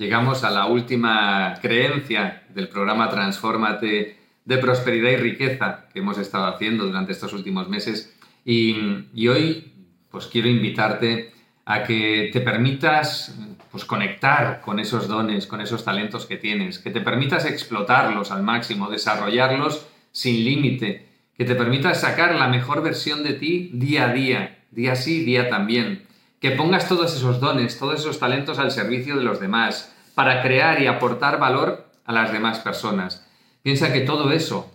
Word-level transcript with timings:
llegamos 0.00 0.44
a 0.44 0.50
la 0.50 0.64
última 0.64 1.58
creencia 1.60 2.44
del 2.54 2.68
programa 2.68 3.10
Transfórmate 3.10 4.16
de 4.46 4.56
prosperidad 4.56 5.10
y 5.10 5.16
riqueza 5.16 5.88
que 5.92 5.98
hemos 5.98 6.16
estado 6.16 6.46
haciendo 6.46 6.86
durante 6.86 7.12
estos 7.12 7.34
últimos 7.34 7.68
meses. 7.68 8.16
Y, 8.42 9.28
hoy, 9.28 9.74
pues 10.10 10.26
quiero 10.26 10.48
invitarte 10.48 11.34
a 11.66 11.84
que 11.84 12.30
te 12.32 12.40
permitas 12.40 13.38
pues, 13.70 13.84
conectar 13.84 14.62
con 14.62 14.80
esos 14.80 15.06
dones, 15.06 15.46
con 15.46 15.60
esos 15.60 15.84
talentos 15.84 16.24
que 16.24 16.38
tienes, 16.38 16.78
que 16.78 16.90
te 16.90 17.02
permitas 17.02 17.44
explotarlos 17.44 18.30
al 18.30 18.42
máximo, 18.42 18.88
desarrollarlos 18.88 19.86
sin 20.12 20.42
límite, 20.42 21.08
que 21.36 21.44
te 21.44 21.54
permitas 21.54 22.00
sacar 22.00 22.34
la 22.36 22.48
mejor 22.48 22.82
versión 22.82 23.22
de 23.22 23.34
ti 23.34 23.70
día 23.74 24.08
a 24.08 24.12
día, 24.14 24.60
día 24.70 24.96
sí, 24.96 25.26
día 25.26 25.50
también, 25.50 26.06
que 26.40 26.52
pongas 26.52 26.88
todos 26.88 27.14
esos 27.14 27.38
dones, 27.38 27.78
todos 27.78 28.00
esos 28.00 28.18
talentos 28.18 28.58
al 28.58 28.70
servicio 28.70 29.16
de 29.16 29.24
los 29.24 29.40
demás, 29.40 29.94
para 30.14 30.42
crear 30.42 30.82
y 30.82 30.86
aportar 30.86 31.38
valor 31.38 31.86
a 32.04 32.12
las 32.12 32.32
demás 32.32 32.58
personas. 32.58 33.26
Piensa 33.62 33.92
que 33.92 34.00
todo 34.00 34.32
eso 34.32 34.74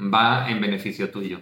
va 0.00 0.50
en 0.50 0.60
beneficio 0.60 1.10
tuyo. 1.10 1.40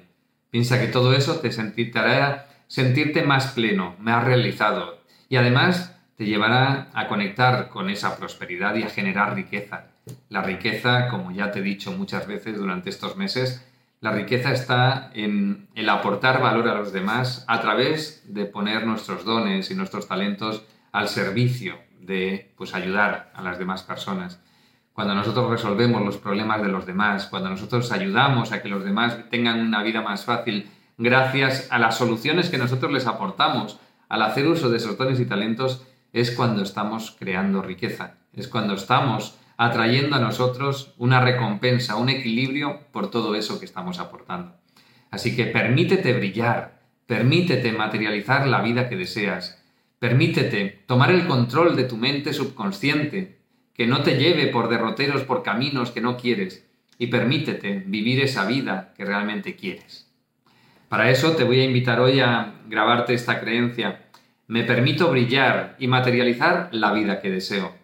Piensa 0.51 0.81
que 0.81 0.87
todo 0.87 1.15
eso 1.15 1.41
te 1.41 1.51
sentirá 1.51 2.47
sentirte 2.69 3.23
más 3.23 3.49
pleno, 3.49 3.97
más 3.99 4.25
realizado 4.25 5.01
y 5.29 5.37
además 5.37 5.97
te 6.17 6.27
llevará 6.27 6.91
a 6.95 7.09
conectar 7.09 7.69
con 7.71 7.91
esa 7.91 8.17
prosperidad 8.17 8.75
y 8.77 8.83
a 8.83 8.91
generar 8.91 9.35
riqueza. 9.35 9.87
La 10.29 10.43
riqueza, 10.43 11.09
como 11.09 11.33
ya 11.33 11.51
te 11.51 11.61
he 11.61 11.63
dicho 11.63 11.91
muchas 11.93 12.27
veces 12.27 12.57
durante 12.57 12.91
estos 12.91 13.17
meses, 13.17 13.67
la 14.05 14.13
riqueza 14.13 14.53
está 14.53 15.11
en 15.15 15.67
el 15.75 15.89
aportar 15.89 16.43
valor 16.43 16.69
a 16.69 16.75
los 16.75 16.93
demás 16.93 17.43
a 17.49 17.63
través 17.63 18.23
de 18.27 18.45
poner 18.45 18.87
nuestros 18.87 19.25
dones 19.25 19.71
y 19.71 19.75
nuestros 19.75 20.07
talentos 20.07 20.63
al 20.93 21.09
servicio 21.09 21.79
de 22.01 22.53
pues, 22.59 22.75
ayudar 22.75 23.33
a 23.35 23.41
las 23.41 23.59
demás 23.59 23.83
personas. 23.83 24.43
Cuando 24.93 25.15
nosotros 25.15 25.49
resolvemos 25.49 26.03
los 26.03 26.19
problemas 26.19 26.61
de 26.61 26.69
los 26.69 26.85
demás, 26.85 27.29
cuando 27.29 27.49
nosotros 27.49 27.91
ayudamos 27.93 28.53
a 28.53 28.61
que 28.61 28.69
los 28.69 28.85
demás 28.85 29.17
tengan 29.31 29.61
una 29.61 29.83
vida 29.83 30.03
más 30.03 30.27
fácil 30.27 30.69
gracias 30.99 31.69
a 31.71 31.79
las 31.79 31.97
soluciones 31.97 32.51
que 32.51 32.59
nosotros 32.59 32.93
les 32.93 33.07
aportamos 33.07 33.81
al 34.11 34.21
hacer 34.21 34.47
uso 34.47 34.69
de 34.69 34.77
esos 34.77 34.99
dones 34.99 35.19
y 35.19 35.25
talentos, 35.25 35.83
es 36.13 36.31
cuando 36.31 36.63
estamos 36.63 37.17
creando 37.19 37.63
riqueza, 37.63 38.17
es 38.35 38.49
cuando 38.49 38.75
estamos 38.75 39.39
atrayendo 39.57 40.17
a 40.17 40.21
nosotros 40.21 40.95
una 40.99 41.21
recompensa, 41.21 41.97
un 41.97 42.09
equilibrio 42.09 42.81
por 42.93 43.11
todo 43.11 43.35
eso 43.35 43.59
que 43.59 43.65
estamos 43.65 43.99
aportando. 43.99 44.57
Así 45.11 45.37
que 45.37 45.47
permítete 45.47 46.13
brillar, 46.13 46.81
permítete 47.07 47.73
materializar 47.73 48.47
la 48.49 48.61
vida 48.61 48.89
que 48.89 48.97
deseas, 48.97 49.63
permítete 49.99 50.83
tomar 50.87 51.11
el 51.11 51.27
control 51.27 51.77
de 51.77 51.85
tu 51.85 51.97
mente 51.97 52.33
subconsciente, 52.33 53.39
que 53.75 53.87
no 53.87 54.03
te 54.03 54.17
lleve 54.17 54.49
por 54.49 54.69
derroteros, 54.69 55.23
por 55.23 55.43
caminos 55.43 55.91
que 55.91 56.01
no 56.01 56.17
quieres, 56.17 56.67
y 56.99 57.09
permítete 57.09 57.83
vivir 57.87 58.21
esa 58.21 58.45
vida 58.45 58.93
que 58.97 59.05
realmente 59.05 59.57
quieres. 59.57 60.11
Para 60.89 61.11
eso 61.11 61.33
te 61.33 61.45
voy 61.45 61.61
a 61.61 61.65
invitar 61.65 62.01
hoy 62.01 62.21
a 62.21 62.55
grabarte 62.69 63.15
esta 63.15 63.41
creencia. 63.41 64.03
Me 64.47 64.63
permito 64.63 65.11
brillar 65.11 65.77
y 65.79 65.89
materializar 65.89 66.69
la 66.73 66.93
vida 66.93 67.21
que 67.21 67.31
deseo. 67.31 67.84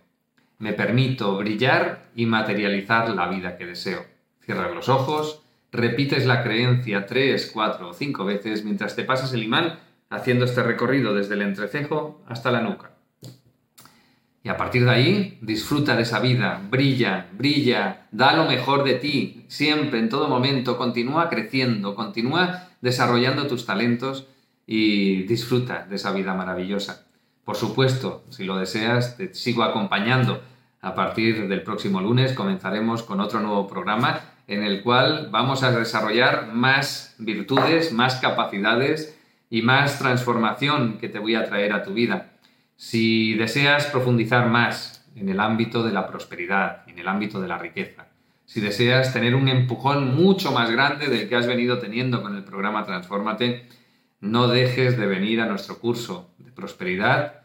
Me 0.60 0.74
permito 0.74 1.38
brillar 1.38 2.10
y 2.14 2.26
materializar 2.26 3.08
la 3.10 3.28
vida 3.28 3.56
que 3.56 3.64
deseo. 3.64 4.04
Cierra 4.44 4.68
los 4.68 4.90
ojos, 4.90 5.42
repites 5.72 6.26
la 6.26 6.42
creencia 6.42 7.06
tres, 7.06 7.50
cuatro 7.50 7.88
o 7.88 7.94
cinco 7.94 8.26
veces 8.26 8.62
mientras 8.62 8.94
te 8.94 9.04
pasas 9.04 9.32
el 9.32 9.42
imán 9.42 9.78
haciendo 10.10 10.44
este 10.44 10.62
recorrido 10.62 11.14
desde 11.14 11.34
el 11.34 11.42
entrecejo 11.42 12.22
hasta 12.26 12.50
la 12.50 12.60
nuca. 12.60 12.90
Y 14.42 14.50
a 14.50 14.58
partir 14.58 14.84
de 14.84 14.90
ahí, 14.90 15.38
disfruta 15.40 15.96
de 15.96 16.02
esa 16.02 16.20
vida, 16.20 16.60
brilla, 16.70 17.28
brilla, 17.32 18.06
da 18.10 18.34
lo 18.36 18.44
mejor 18.44 18.84
de 18.84 18.94
ti, 18.94 19.46
siempre, 19.48 19.98
en 19.98 20.10
todo 20.10 20.28
momento, 20.28 20.76
continúa 20.76 21.30
creciendo, 21.30 21.94
continúa 21.94 22.68
desarrollando 22.82 23.46
tus 23.46 23.64
talentos 23.64 24.26
y 24.66 25.22
disfruta 25.22 25.86
de 25.88 25.96
esa 25.96 26.12
vida 26.12 26.34
maravillosa. 26.34 27.06
Por 27.44 27.56
supuesto, 27.56 28.24
si 28.28 28.44
lo 28.44 28.58
deseas, 28.58 29.16
te 29.16 29.34
sigo 29.34 29.62
acompañando. 29.62 30.42
A 30.82 30.94
partir 30.94 31.46
del 31.48 31.62
próximo 31.62 32.00
lunes 32.00 32.32
comenzaremos 32.32 33.02
con 33.02 33.20
otro 33.20 33.40
nuevo 33.40 33.66
programa 33.68 34.20
en 34.46 34.64
el 34.64 34.82
cual 34.82 35.28
vamos 35.30 35.62
a 35.62 35.70
desarrollar 35.70 36.52
más 36.52 37.14
virtudes, 37.18 37.92
más 37.92 38.16
capacidades 38.16 39.18
y 39.50 39.62
más 39.62 39.98
transformación 39.98 40.98
que 40.98 41.08
te 41.08 41.18
voy 41.18 41.34
a 41.34 41.44
traer 41.44 41.72
a 41.72 41.82
tu 41.82 41.92
vida. 41.92 42.32
Si 42.76 43.34
deseas 43.34 43.86
profundizar 43.86 44.48
más 44.48 45.06
en 45.14 45.28
el 45.28 45.38
ámbito 45.38 45.82
de 45.82 45.92
la 45.92 46.06
prosperidad, 46.06 46.82
en 46.88 46.98
el 46.98 47.08
ámbito 47.08 47.40
de 47.40 47.48
la 47.48 47.58
riqueza, 47.58 48.06
si 48.46 48.60
deseas 48.60 49.12
tener 49.12 49.34
un 49.34 49.48
empujón 49.48 50.16
mucho 50.16 50.50
más 50.50 50.70
grande 50.70 51.08
del 51.08 51.28
que 51.28 51.36
has 51.36 51.46
venido 51.46 51.78
teniendo 51.78 52.22
con 52.22 52.34
el 52.34 52.42
programa 52.42 52.84
Transfórmate, 52.84 53.66
no 54.20 54.48
dejes 54.48 54.98
de 54.98 55.06
venir 55.06 55.40
a 55.40 55.46
nuestro 55.46 55.78
curso 55.78 56.30
de 56.38 56.50
prosperidad, 56.50 57.39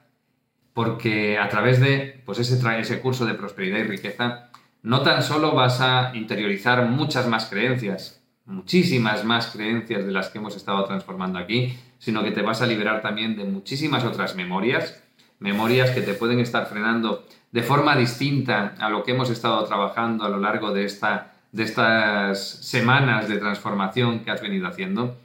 porque 0.76 1.40
a 1.40 1.48
través 1.48 1.80
de 1.80 2.22
pues 2.26 2.38
ese, 2.38 2.60
ese 2.80 3.00
curso 3.00 3.26
de 3.26 3.34
prosperidad 3.34 3.80
y 3.80 3.84
riqueza, 3.84 4.50
no 4.84 5.02
tan 5.04 5.24
solo 5.24 5.54
vas 5.54 5.80
a 5.80 6.12
interiorizar 6.14 6.86
muchas 6.90 7.28
más 7.28 7.46
creencias, 7.46 8.22
muchísimas 8.46 9.24
más 9.24 9.48
creencias 9.48 10.06
de 10.06 10.12
las 10.12 10.28
que 10.30 10.40
hemos 10.40 10.58
estado 10.58 10.84
transformando 10.84 11.40
aquí, 11.40 11.80
sino 11.98 12.24
que 12.24 12.32
te 12.32 12.42
vas 12.42 12.62
a 12.62 12.68
liberar 12.68 13.02
también 13.02 13.38
de 13.38 13.46
muchísimas 13.46 14.04
otras 14.04 14.36
memorias 14.36 15.02
memorias 15.40 15.92
que 15.92 16.02
te 16.02 16.14
pueden 16.14 16.40
estar 16.40 16.66
frenando 16.66 17.26
de 17.52 17.64
forma 17.64 17.96
distinta 17.96 18.76
a 18.80 18.90
lo 18.90 19.04
que 19.04 19.12
hemos 19.12 19.30
estado 19.30 19.64
trabajando 19.64 20.26
a 20.26 20.30
lo 20.30 20.40
largo 20.40 20.74
de, 20.74 20.84
esta, 20.84 21.36
de 21.52 21.64
estas 21.64 22.42
semanas 22.42 23.30
de 23.30 23.38
transformación 23.38 24.20
que 24.20 24.32
has 24.32 24.42
venido 24.42 24.68
haciendo. 24.68 25.18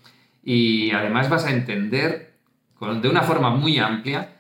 Y 0.45 0.93
además 0.93 1.29
vas 1.29 1.45
a 1.47 1.51
entender 1.51 2.35
de 2.81 3.09
una 3.09 3.23
forma 3.23 3.51
muy 3.51 3.79
amplia 3.79 4.40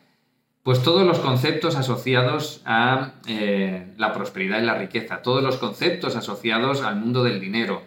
pues 0.63 0.83
todos 0.83 1.07
los 1.07 1.19
conceptos 1.19 1.77
asociados 1.77 2.61
a 2.65 3.15
eh, 3.27 3.95
la 3.97 4.13
prosperidad 4.13 4.61
y 4.61 4.67
la 4.67 4.79
riqueza, 4.79 5.23
todos 5.23 5.43
los 5.43 5.57
conceptos 5.57 6.17
asociados 6.17 6.83
al 6.83 6.97
mundo 6.97 7.25
del 7.25 7.41
dinero, 7.41 7.83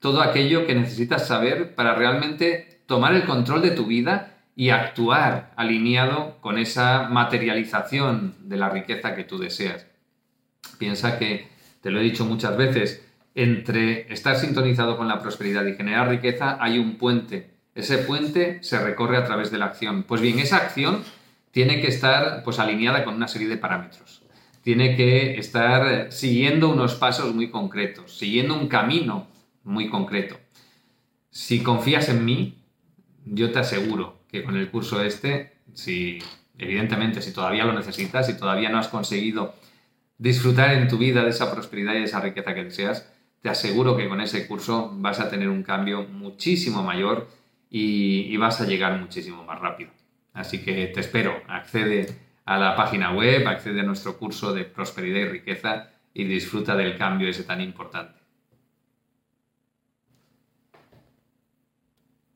todo 0.00 0.22
aquello 0.22 0.66
que 0.66 0.74
necesitas 0.74 1.26
saber 1.26 1.74
para 1.74 1.94
realmente 1.94 2.82
tomar 2.86 3.14
el 3.14 3.24
control 3.24 3.62
de 3.62 3.70
tu 3.70 3.86
vida 3.86 4.38
y 4.56 4.70
actuar 4.70 5.52
alineado 5.56 6.38
con 6.40 6.58
esa 6.58 7.08
materialización 7.08 8.34
de 8.40 8.56
la 8.56 8.70
riqueza 8.70 9.14
que 9.14 9.24
tú 9.24 9.38
deseas. 9.38 9.86
Piensa 10.78 11.18
que, 11.18 11.48
te 11.82 11.90
lo 11.90 12.00
he 12.00 12.04
dicho 12.04 12.24
muchas 12.24 12.56
veces, 12.56 13.04
entre 13.34 14.12
estar 14.12 14.36
sintonizado 14.36 14.96
con 14.96 15.08
la 15.08 15.20
prosperidad 15.20 15.66
y 15.66 15.74
generar 15.74 16.08
riqueza 16.08 16.56
hay 16.60 16.78
un 16.78 16.96
puente. 16.96 17.50
Ese 17.74 17.98
puente 17.98 18.62
se 18.62 18.78
recorre 18.78 19.16
a 19.16 19.24
través 19.24 19.50
de 19.50 19.58
la 19.58 19.66
acción. 19.66 20.04
Pues 20.04 20.20
bien, 20.20 20.38
esa 20.38 20.58
acción 20.58 21.02
tiene 21.54 21.80
que 21.80 21.86
estar 21.86 22.42
pues, 22.42 22.58
alineada 22.58 23.04
con 23.04 23.14
una 23.14 23.28
serie 23.28 23.46
de 23.46 23.56
parámetros. 23.56 24.22
Tiene 24.62 24.96
que 24.96 25.38
estar 25.38 26.10
siguiendo 26.10 26.68
unos 26.68 26.96
pasos 26.96 27.32
muy 27.32 27.48
concretos, 27.48 28.18
siguiendo 28.18 28.58
un 28.58 28.66
camino 28.66 29.28
muy 29.62 29.88
concreto. 29.88 30.36
Si 31.30 31.62
confías 31.62 32.08
en 32.08 32.24
mí, 32.24 32.58
yo 33.24 33.52
te 33.52 33.60
aseguro 33.60 34.18
que 34.28 34.42
con 34.42 34.56
el 34.56 34.68
curso 34.68 35.00
este, 35.00 35.58
si 35.74 36.18
evidentemente 36.58 37.22
si 37.22 37.32
todavía 37.32 37.64
lo 37.64 37.72
necesitas, 37.72 38.26
si 38.26 38.36
todavía 38.36 38.68
no 38.68 38.78
has 38.78 38.88
conseguido 38.88 39.54
disfrutar 40.18 40.72
en 40.74 40.88
tu 40.88 40.98
vida 40.98 41.22
de 41.22 41.30
esa 41.30 41.52
prosperidad 41.52 41.94
y 41.94 41.98
de 41.98 42.04
esa 42.04 42.20
riqueza 42.20 42.52
que 42.52 42.64
deseas, 42.64 43.12
te 43.42 43.48
aseguro 43.48 43.96
que 43.96 44.08
con 44.08 44.20
ese 44.20 44.48
curso 44.48 44.90
vas 44.94 45.20
a 45.20 45.30
tener 45.30 45.48
un 45.48 45.62
cambio 45.62 46.02
muchísimo 46.02 46.82
mayor 46.82 47.28
y, 47.70 48.22
y 48.22 48.36
vas 48.38 48.60
a 48.60 48.66
llegar 48.66 48.98
muchísimo 48.98 49.44
más 49.44 49.60
rápido. 49.60 49.92
Así 50.34 50.62
que 50.62 50.88
te 50.88 51.00
espero, 51.00 51.42
accede 51.48 52.06
a 52.44 52.58
la 52.58 52.76
página 52.76 53.12
web, 53.12 53.46
accede 53.46 53.80
a 53.80 53.84
nuestro 53.84 54.18
curso 54.18 54.52
de 54.52 54.64
prosperidad 54.64 55.20
y 55.20 55.28
riqueza 55.28 55.90
y 56.12 56.24
disfruta 56.24 56.76
del 56.76 56.98
cambio 56.98 57.28
ese 57.28 57.44
tan 57.44 57.60
importante. 57.60 58.23